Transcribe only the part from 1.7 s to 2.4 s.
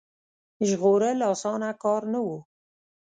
کار نه وو.